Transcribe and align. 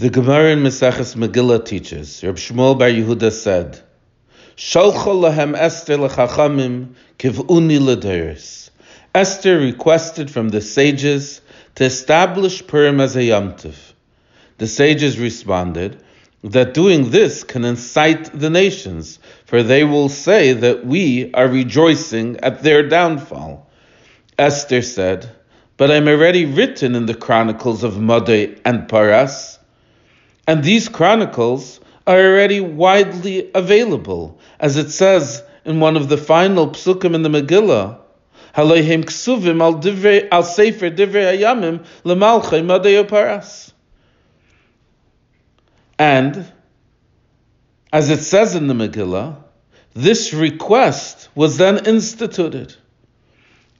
The 0.00 0.08
Gemara 0.08 0.52
in 0.52 0.60
Maseches 0.60 1.14
Megillah 1.14 1.62
teaches, 1.62 2.24
Reb 2.24 2.36
Shmuel 2.36 2.78
Bar 2.78 2.88
Yehuda 2.88 3.30
said, 3.30 3.80
Sholcho 4.56 5.12
lahem 5.12 5.54
Esther 5.54 5.98
lechachamim 5.98 6.94
kiv'uni 7.18 7.78
l'deris. 7.78 8.70
Esther 9.14 9.58
requested 9.58 10.30
from 10.30 10.48
the 10.48 10.62
sages 10.62 11.42
to 11.74 11.84
establish 11.84 12.66
Purim 12.66 12.98
as 12.98 13.14
a 13.14 13.18
yomtiv. 13.18 13.74
The 14.56 14.68
sages 14.68 15.18
responded 15.18 16.02
that 16.44 16.72
doing 16.72 17.10
this 17.10 17.44
can 17.44 17.66
incite 17.66 18.32
the 18.32 18.48
nations, 18.48 19.18
for 19.44 19.62
they 19.62 19.84
will 19.84 20.08
say 20.08 20.54
that 20.54 20.86
we 20.86 21.30
are 21.34 21.46
rejoicing 21.46 22.38
at 22.38 22.62
their 22.62 22.88
downfall. 22.88 23.68
Esther 24.38 24.80
said, 24.80 25.30
But 25.76 25.90
I'm 25.90 26.08
already 26.08 26.46
written 26.46 26.94
in 26.94 27.04
the 27.04 27.14
chronicles 27.14 27.84
of 27.84 28.00
Madai 28.00 28.56
and 28.64 28.88
Paras 28.88 29.58
and 30.50 30.64
these 30.64 30.88
chronicles 30.88 31.78
are 32.08 32.18
already 32.18 32.58
widely 32.58 33.52
available, 33.54 34.40
as 34.58 34.76
it 34.76 34.90
says 34.90 35.44
in 35.64 35.78
one 35.78 35.96
of 35.96 36.08
the 36.08 36.16
final 36.16 36.70
psukim 36.70 37.14
in 37.14 37.22
the 37.22 37.28
Megillah. 37.28 38.00
Halohim 38.56 39.04
ksuvim 39.04 39.62
al 39.62 39.74
divrei 39.74 40.26
al 40.32 40.42
sefer 40.42 40.90
divrei 40.90 41.38
hayamim 41.38 41.86
lemalchay 42.04 42.64
madei 42.64 43.08
paras. 43.08 43.72
And 46.00 46.44
as 47.92 48.10
it 48.10 48.24
says 48.24 48.56
in 48.56 48.66
the 48.66 48.74
Megillah, 48.74 49.36
this 49.94 50.34
request 50.34 51.28
was 51.36 51.58
then 51.58 51.86
instituted. 51.86 52.74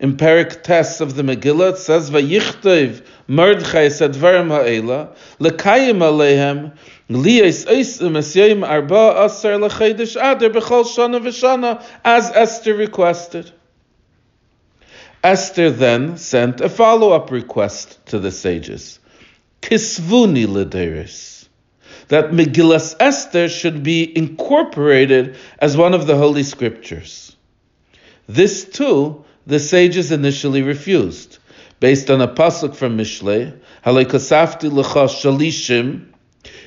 In 0.00 0.16
Perik 0.16 0.62
Tes 0.62 1.00
of 1.00 1.16
the 1.16 1.22
Megillah, 1.22 1.72
it 1.72 1.78
says, 1.78 2.08
"Vayichtov 2.10 3.02
Mordechai 3.26 3.88
sadvarim 3.88 4.48
ha'ela 4.48 5.10
lekayim 5.40 5.98
alehem 5.98 6.72
liyes 7.10 7.66
eisim 7.66 8.12
esyayim 8.12 8.64
arba 8.66 9.24
asar 9.24 9.54
lechedesh 9.54 10.16
ader 10.16 10.50
b'chol 10.50 10.84
shana 10.84 11.20
v'shana," 11.20 11.82
as 12.04 12.30
Esther 12.30 12.74
requested. 12.74 13.50
Esther 15.24 15.70
then 15.70 16.16
sent 16.16 16.60
a 16.60 16.68
follow-up 16.68 17.32
request 17.32 17.98
to 18.06 18.20
the 18.20 18.30
sages, 18.30 19.00
"Kisvuni 19.62 20.46
lederis." 20.46 21.48
That 22.06 22.30
Megillas 22.30 22.94
Esther 23.00 23.48
should 23.48 23.82
be 23.82 24.16
incorporated 24.16 25.34
as 25.58 25.76
one 25.76 25.92
of 25.92 26.06
the 26.06 26.16
holy 26.16 26.44
scriptures. 26.44 27.34
This 28.28 28.64
too 28.64 29.24
the 29.48 29.58
sages 29.58 30.12
initially 30.12 30.60
refused, 30.60 31.38
based 31.80 32.10
on 32.10 32.20
a 32.20 32.28
pasuk 32.28 32.76
from 32.76 32.98
Mishlei, 32.98 33.58
Halekasafti 33.82 34.70
lecha 34.70 35.08
shalishim, 35.08 36.04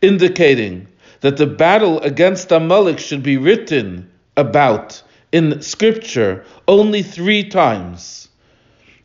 indicating 0.00 0.88
that 1.20 1.36
the 1.36 1.46
battle 1.46 2.00
against 2.00 2.50
Amalek 2.50 2.98
should 2.98 3.22
be 3.22 3.36
written 3.36 4.10
about 4.38 5.02
in 5.32 5.60
scripture 5.60 6.46
only 6.66 7.02
three 7.02 7.44
times. 7.44 8.30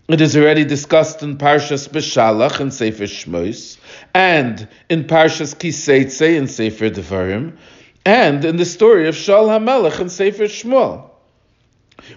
It 0.07 0.21
is 0.21 0.37
already 0.37 0.63
discussed 0.63 1.21
in 1.21 1.37
Parshas 1.37 1.89
Beshalach 1.89 2.61
and 2.61 2.73
Sefer 2.73 3.03
Shmos, 3.03 3.77
and 4.13 4.65
in 4.89 5.03
Parshas 5.03 5.53
Kiseitze 5.53 6.37
and 6.37 6.49
Sefer 6.49 6.89
Devarim, 6.89 7.57
and 8.05 8.45
in 8.45 8.55
the 8.55 8.63
story 8.63 9.09
of 9.09 9.15
Shaul 9.15 9.49
HaMelech 9.49 9.99
and 9.99 10.09
Sefer 10.09 10.45
Shmuel 10.45 11.09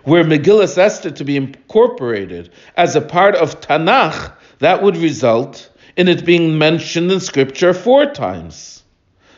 were 0.05 0.25
Megillas 0.25 0.78
Esther 0.78 1.11
to 1.11 1.25
be 1.25 1.36
incorporated 1.36 2.50
as 2.77 2.97
a 2.97 3.00
part 3.00 3.34
of 3.34 3.61
Tanakh, 3.61 4.33
that 4.59 4.83
would 4.83 4.97
result 4.97 5.70
in 5.97 6.09
it 6.09 6.25
being 6.25 6.59
mentioned 6.59 7.11
in 7.11 7.20
Scripture 7.20 7.75
four 7.75 8.06
times. 8.06 8.83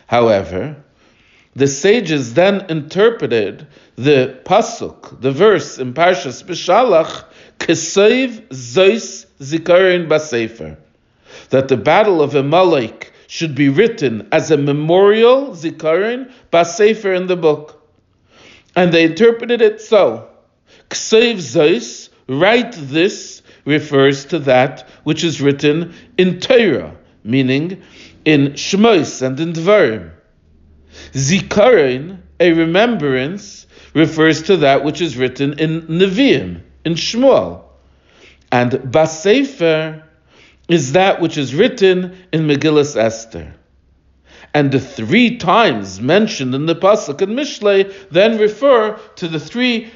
However, 0.06 0.76
the 1.54 1.68
sages 1.68 2.34
then 2.34 2.66
interpreted 2.70 3.66
the 3.96 4.40
pasuk, 4.44 5.20
the 5.20 5.32
verse 5.32 5.78
in 5.78 5.94
Parshas 5.94 6.42
Beshalach, 6.42 7.24
Keseiv 7.58 8.48
Zos 8.48 9.26
Zikaron 9.40 10.08
Basefer, 10.08 10.76
that 11.50 11.68
the 11.68 11.76
battle 11.76 12.22
of 12.22 12.34
Amalek 12.34 13.12
should 13.26 13.54
be 13.54 13.68
written 13.68 14.28
as 14.32 14.50
a 14.50 14.56
memorial 14.56 15.50
Zikaron 15.50 16.32
Basefer 16.52 17.16
in 17.16 17.26
the 17.26 17.36
book. 17.36 17.78
And 18.74 18.92
they 18.92 19.04
interpreted 19.04 19.60
it 19.60 19.80
so 19.80 20.28
Ksev 20.92 21.36
Zos, 21.36 22.10
write 22.28 22.72
this, 22.72 23.42
refers 23.64 24.26
to 24.26 24.38
that 24.40 24.88
which 25.04 25.24
is 25.24 25.40
written 25.40 25.94
in 26.18 26.40
Torah, 26.40 26.94
meaning 27.24 27.82
in 28.24 28.52
Shmos 28.52 29.22
and 29.22 29.38
in 29.40 29.52
Dvarim. 29.52 30.10
Zikaron, 31.12 32.18
a 32.38 32.52
remembrance, 32.52 33.66
refers 33.94 34.42
to 34.42 34.58
that 34.58 34.84
which 34.84 35.00
is 35.00 35.16
written 35.16 35.58
in 35.58 35.82
Nevi'im, 35.82 36.60
in 36.84 36.94
Shmuel. 36.94 37.64
And 38.50 38.72
Basefer 38.72 40.02
is 40.68 40.92
that 40.92 41.20
which 41.20 41.38
is 41.38 41.54
written 41.54 42.16
in 42.32 42.46
Megillas 42.46 42.96
Esther. 42.96 43.54
And 44.54 44.70
the 44.70 44.80
three 44.80 45.38
times 45.38 46.00
mentioned 46.00 46.54
in 46.54 46.66
the 46.66 46.76
Pasuk 46.76 47.22
and 47.22 47.38
Mishlei 47.38 47.90
then 48.10 48.38
refer 48.38 48.98
to 49.16 49.28
the 49.28 49.40
three 49.40 49.90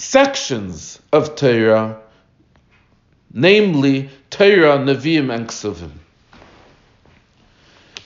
sections 0.00 0.98
of 1.12 1.34
Torah, 1.34 2.00
namely 3.34 4.08
Torah, 4.30 4.78
Nevi'im, 4.78 5.32
and 5.32 5.46
Ksuvim. 5.46 5.92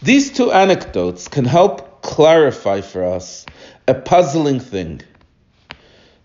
These 0.02 0.32
two 0.32 0.50
anecdotes 0.50 1.28
can 1.28 1.44
help 1.44 2.02
clarify 2.02 2.80
for 2.80 3.04
us 3.04 3.46
a 3.86 3.94
puzzling 3.94 4.58
thing. 4.58 5.02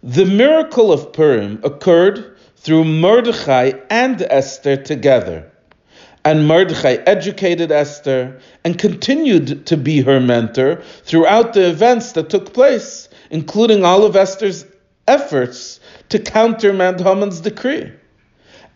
The 0.01 0.25
miracle 0.25 0.91
of 0.91 1.13
Purim 1.13 1.61
occurred 1.63 2.35
through 2.57 2.85
Mordechai 2.85 3.73
and 3.91 4.21
Esther 4.23 4.75
together. 4.75 5.51
And 6.25 6.47
Mordechai 6.47 6.97
educated 7.05 7.71
Esther 7.71 8.39
and 8.65 8.77
continued 8.77 9.67
to 9.67 9.77
be 9.77 10.01
her 10.01 10.19
mentor 10.19 10.81
throughout 11.03 11.53
the 11.53 11.69
events 11.69 12.13
that 12.13 12.29
took 12.29 12.53
place, 12.53 13.07
including 13.29 13.85
all 13.85 14.03
of 14.03 14.15
Esther's 14.15 14.65
efforts 15.09 15.79
to 16.09 16.19
countermand 16.19 17.01
Haman's 17.01 17.41
decree. 17.41 17.91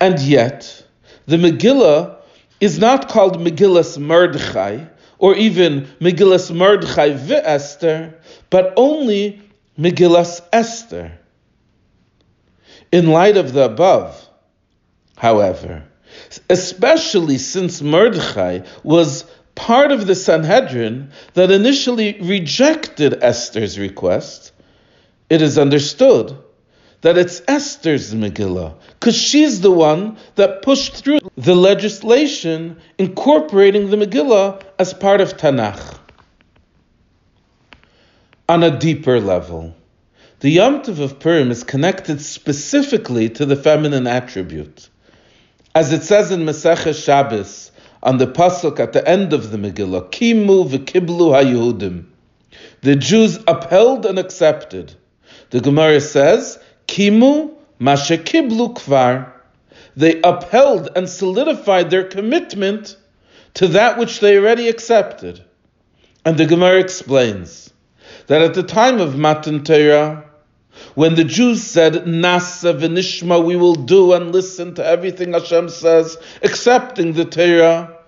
And 0.02 0.20
yet, 0.20 0.84
the 1.28 1.38
Megillah 1.38 2.18
is 2.60 2.80
not 2.80 3.08
called 3.08 3.40
Megillas 3.40 3.98
Mordechai 3.98 4.86
or 5.20 5.36
even 5.36 5.88
Megillas 6.02 6.54
Mordechai 6.54 7.10
Esther, 7.30 8.14
but 8.50 8.74
only 8.76 9.42
Megillas 9.78 10.42
Esther. 10.52 11.18
In 12.92 13.08
light 13.08 13.38
of 13.38 13.54
the 13.54 13.66
above, 13.66 14.30
however, 15.18 15.84
especially 16.50 17.38
since 17.38 17.82
Mordechai 17.82 18.60
was 18.84 19.26
part 19.56 19.92
of 19.92 20.08
the 20.08 20.16
Sanhedrin 20.16 21.12
that 21.34 21.52
initially 21.52 22.20
rejected 22.22 23.22
Esther's 23.22 23.80
request, 23.80 24.53
it 25.30 25.42
is 25.42 25.58
understood 25.58 26.38
that 27.02 27.18
it's 27.18 27.42
Esther's 27.48 28.14
Megillah, 28.14 28.76
because 28.94 29.16
she's 29.16 29.60
the 29.60 29.72
one 29.72 30.18
that 30.36 30.62
pushed 30.62 30.96
through 30.96 31.20
the 31.36 31.56
legislation 31.56 32.78
incorporating 32.98 33.90
the 33.90 33.98
Megillah 33.98 34.64
as 34.80 34.94
part 34.94 35.20
of 35.20 35.36
Tanakh. 35.36 36.00
On 38.48 38.64
a 38.64 38.78
deeper 38.78 39.20
level, 39.20 39.76
the 40.40 40.50
Yom 40.50 40.82
Tov 40.82 41.00
of 41.00 41.20
Purim 41.20 41.52
is 41.52 41.64
connected 41.64 42.22
specifically 42.22 43.30
to 43.30 43.46
the 43.46 43.56
feminine 43.56 44.08
attribute. 44.08 44.90
As 45.76 45.92
it 45.92 46.04
says 46.04 46.32
in 46.32 46.46
Maseches 46.46 47.04
Shabbos, 47.04 47.72
on 48.02 48.18
the 48.18 48.28
pasuk 48.28 48.80
at 48.80 48.94
the 48.94 49.06
end 49.08 49.34
of 49.34 49.52
the 49.52 49.58
Megillah, 49.58 50.10
Kimu 50.12 50.70
v'kiblu 50.70 51.34
ha 51.34 52.04
the 52.82 52.96
Jews 52.96 53.40
upheld 53.48 54.06
and 54.06 54.20
accepted 54.20 54.94
the 55.54 55.62
Gemara 55.62 56.02
says, 56.02 56.58
Kimu 56.88 57.54
mashekiblu 57.80 58.76
kvar. 58.76 59.32
They 59.96 60.20
upheld 60.24 60.90
and 60.96 61.08
solidified 61.08 61.92
their 61.92 62.06
commitment 62.06 62.98
to 63.54 63.68
that 63.68 64.00
which 64.00 64.20
they 64.20 64.36
already 64.36 64.68
accepted. 64.68 65.44
And 66.26 66.40
the 66.40 66.48
Gemara 66.48 66.80
explains 66.80 67.72
that 68.26 68.42
at 68.42 68.56
the 68.56 68.64
time 68.64 69.00
of 69.00 69.16
Matan 69.16 69.64
Torah, 69.64 70.26
when 70.96 71.14
the 71.14 71.24
Jews 71.24 71.62
said, 71.62 71.94
Na'aseh 71.94 72.80
v'nishma, 72.80 73.46
we 73.46 73.56
will 73.56 73.76
do 73.76 74.14
and 74.14 74.32
listen 74.32 74.74
to 74.74 74.84
everything 74.84 75.34
Hashem 75.34 75.70
says, 75.70 76.18
accepting 76.42 77.14
the 77.14 77.26
Torah, 77.26 78.00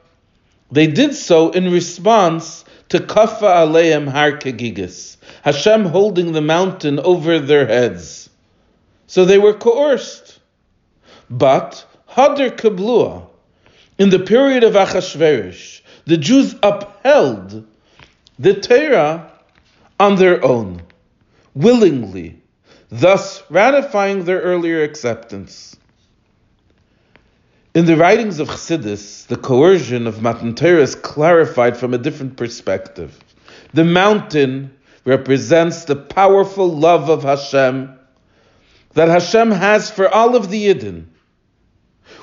they 0.72 0.88
did 0.88 1.14
so 1.14 1.52
in 1.52 1.72
response 1.72 2.65
to 2.96 3.02
Kafa 3.02 3.68
Aleim 3.68 4.08
Har 4.08 4.34
Kegigis 4.34 5.18
Hashem 5.44 5.86
holding 5.86 6.32
the 6.32 6.42
mountain 6.42 6.98
over 7.00 7.40
their 7.40 7.68
heads. 7.68 8.30
So 9.08 9.26
they 9.26 9.38
were 9.38 9.54
coerced. 9.54 10.40
But 11.30 11.86
Hadr 12.10 12.56
Kablua, 12.56 13.28
in 13.98 14.12
the 14.12 14.20
period 14.20 14.64
of 14.64 14.74
Achashverosh, 14.76 15.82
the 16.06 16.16
Jews 16.16 16.56
upheld 16.64 17.66
the 18.40 18.54
Torah 18.54 19.30
on 20.00 20.16
their 20.16 20.44
own, 20.44 20.82
willingly, 21.54 22.42
thus 22.90 23.44
ratifying 23.50 24.24
their 24.24 24.40
earlier 24.40 24.84
acceptance. 24.84 25.76
In 27.76 27.86
the 27.86 27.98
writings 27.98 28.40
of 28.40 28.48
Chassidus, 28.48 29.28
the 29.28 29.36
coercion 29.36 30.08
of 30.08 30.22
Matan 30.22 30.56
Torah 30.56 30.82
is 30.82 30.96
clarified 30.96 31.76
from 31.76 31.94
a 31.94 31.98
different 31.98 32.38
perspective. 32.38 33.20
The 33.74 33.84
mountain 33.84 34.74
represents 35.04 35.84
the 35.84 35.98
powerful 35.98 36.70
love 36.74 37.10
of 37.10 37.24
Hashem 37.24 37.94
that 38.94 39.10
Hashem 39.10 39.52
has 39.52 39.92
for 39.92 40.08
all 40.08 40.38
of 40.38 40.50
the 40.50 40.68
Yidden, 40.68 41.08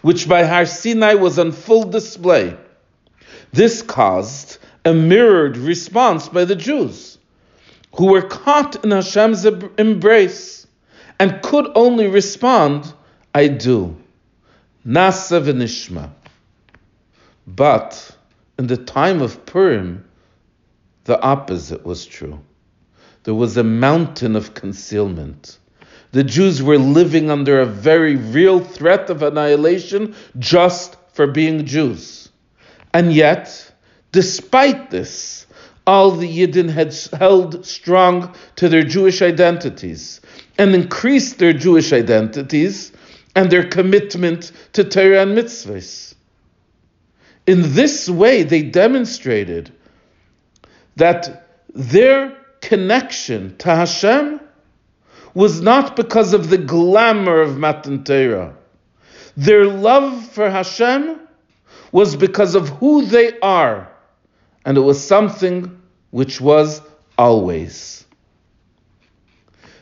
which 0.00 0.26
by 0.26 0.44
Har 0.44 0.64
Sinai 0.64 1.14
was 1.16 1.38
on 1.38 1.52
full 1.52 1.84
display. 1.84 2.56
This 3.52 3.82
caused 3.82 4.56
a 4.86 4.94
mirrored 4.94 5.58
response 5.58 6.30
by 6.30 6.46
the 6.46 6.56
Jews, 6.56 7.18
who 7.96 8.06
were 8.06 8.22
caught 8.22 8.82
in 8.86 8.90
Hashem's 8.90 9.44
embrace 9.44 10.66
and 11.18 11.42
could 11.42 11.70
only 11.74 12.08
respond, 12.08 12.90
I 13.34 13.48
do. 13.48 14.01
Na'aseh 14.86 15.42
v'nishma. 15.42 16.10
But 17.46 18.16
in 18.58 18.66
the 18.66 18.76
time 18.76 19.22
of 19.22 19.46
Purim, 19.46 20.04
the 21.04 21.20
opposite 21.20 21.84
was 21.84 22.04
true. 22.04 22.40
There 23.24 23.34
was 23.34 23.56
a 23.56 23.64
mountain 23.64 24.34
of 24.36 24.54
concealment. 24.54 25.58
The 26.12 26.24
Jews 26.24 26.62
were 26.62 26.78
living 26.78 27.30
under 27.30 27.60
a 27.60 27.66
very 27.66 28.16
real 28.16 28.60
threat 28.60 29.08
of 29.10 29.22
annihilation 29.22 30.14
just 30.38 30.96
for 31.12 31.26
being 31.26 31.64
Jews. 31.64 32.28
And 32.92 33.12
yet, 33.12 33.72
despite 34.10 34.90
this, 34.90 35.46
all 35.86 36.10
the 36.10 36.28
Yidden 36.28 36.68
had 36.68 36.94
held 37.18 37.64
strong 37.64 38.34
to 38.56 38.68
their 38.68 38.82
Jewish 38.82 39.22
identities 39.22 40.20
and 40.58 40.74
increased 40.74 41.38
their 41.38 41.52
Jewish 41.52 41.92
identities 41.92 42.92
and 43.34 43.50
their 43.50 43.68
commitment 43.68 44.52
to 44.74 44.84
Torah 44.84 45.22
and 45.22 45.36
mitzvahs. 45.36 46.14
In 47.46 47.74
this 47.74 48.08
way, 48.08 48.42
they 48.42 48.62
demonstrated 48.62 49.72
that 50.96 51.48
their 51.74 52.36
connection 52.60 53.56
to 53.58 53.74
Hashem 53.74 54.40
was 55.34 55.60
not 55.60 55.96
because 55.96 56.34
of 56.34 56.50
the 56.50 56.58
glamour 56.58 57.40
of 57.40 57.56
Matan 57.58 58.04
Torah. 58.04 58.54
Their 59.36 59.64
love 59.64 60.24
for 60.26 60.50
Hashem 60.50 61.18
was 61.90 62.16
because 62.16 62.54
of 62.54 62.68
who 62.68 63.06
they 63.06 63.38
are, 63.40 63.90
and 64.64 64.76
it 64.76 64.82
was 64.82 65.02
something 65.02 65.80
which 66.10 66.40
was 66.40 66.82
always. 67.16 68.04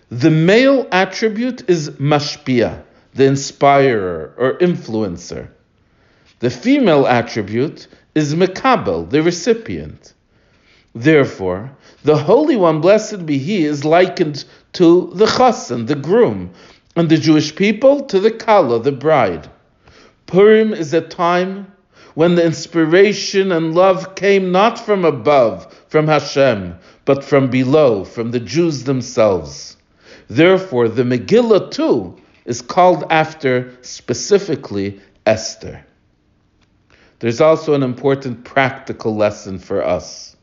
The 0.09 0.31
male 0.31 0.87
attribute 0.93 1.69
is 1.69 1.91
mashpia 1.91 2.85
the 3.15 3.27
inspirer 3.27 4.33
or 4.37 4.59
influencer. 4.59 5.49
The 6.41 6.51
female 6.51 7.07
attribute 7.07 7.87
is 8.15 8.35
Mekabel, 8.35 9.11
the 9.11 9.23
recipient. 9.23 10.15
Therefore, 10.95 11.71
the 12.03 12.17
Holy 12.17 12.57
One, 12.57 12.81
blessed 12.81 13.27
be 13.27 13.39
He, 13.39 13.65
is 13.65 13.85
likened 13.85 14.45
to 14.75 15.11
the 15.15 15.27
chassan, 15.27 15.87
the 15.87 15.95
groom, 15.95 16.51
and 16.97 17.09
the 17.09 17.19
Jewish 17.19 17.55
people 17.55 18.03
to 18.07 18.19
the 18.19 18.31
kala, 18.31 18.81
the 18.81 18.93
bride. 18.93 19.49
Purim 20.27 20.73
is 20.73 20.95
a 20.95 21.01
time 21.01 21.71
when 22.15 22.35
the 22.35 22.45
inspiration 22.45 23.53
and 23.53 23.75
love 23.75 24.15
came 24.15 24.51
not 24.51 24.79
from 24.79 25.05
above, 25.05 25.73
from 25.89 26.07
Hashem, 26.09 26.77
but 27.05 27.25
from 27.25 27.51
below, 27.51 28.05
from 28.05 28.31
the 28.31 28.41
Jews 28.41 28.85
themselves. 28.85 29.77
Therefore, 30.29 30.89
the 30.89 31.03
Megillah 31.03 31.71
too 31.71 32.17
is 32.51 32.63
called 32.63 33.05
after 33.11 33.73
specifically 33.81 35.01
Esther. 35.25 35.87
There's 37.21 37.41
also 37.41 37.75
an 37.75 37.85
important 37.85 38.45
practical 38.45 39.15
lesson 39.15 39.61
for 39.61 39.85
us. 39.85 40.35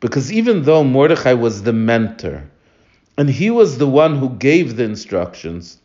Because 0.00 0.30
even 0.30 0.64
though 0.64 0.84
Mordechai 0.84 1.32
was 1.32 1.62
the 1.62 1.72
mentor, 1.72 2.50
and 3.16 3.30
he 3.30 3.50
was 3.50 3.78
the 3.78 3.86
one 3.86 4.18
who 4.18 4.28
gave 4.28 4.76
the 4.76 4.84
instructions, 4.84 5.78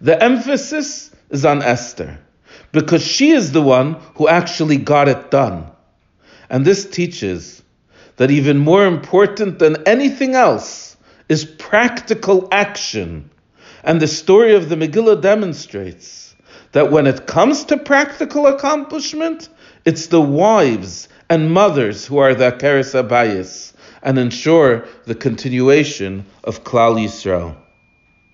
the 0.00 0.22
emphasis 0.22 1.10
is 1.30 1.44
on 1.44 1.60
Esther, 1.60 2.20
because 2.70 3.04
she 3.04 3.30
is 3.30 3.50
the 3.50 3.62
one 3.62 3.94
who 4.14 4.28
actually 4.28 4.76
got 4.76 5.08
it 5.08 5.32
done. 5.32 5.66
And 6.48 6.64
this 6.64 6.88
teaches 6.88 7.64
that 8.14 8.30
even 8.30 8.58
more 8.58 8.86
important 8.86 9.58
than 9.58 9.88
anything 9.88 10.36
else 10.36 10.96
is 11.28 11.44
practical 11.44 12.46
action 12.52 13.30
and 13.84 14.00
the 14.00 14.08
story 14.08 14.54
of 14.54 14.68
the 14.68 14.76
Megillah 14.76 15.20
demonstrates 15.20 16.34
that 16.72 16.90
when 16.90 17.06
it 17.06 17.26
comes 17.26 17.64
to 17.66 17.76
practical 17.76 18.46
accomplishment, 18.46 19.48
it's 19.84 20.08
the 20.08 20.20
wives 20.20 21.08
and 21.28 21.52
mothers 21.52 22.06
who 22.06 22.18
are 22.18 22.34
the 22.34 22.50
Akeres 22.50 22.94
Habayis 22.94 23.72
and 24.02 24.18
ensure 24.18 24.84
the 25.04 25.14
continuation 25.14 26.24
of 26.42 26.64
Klal 26.64 26.96
Yisrael. 26.96 27.56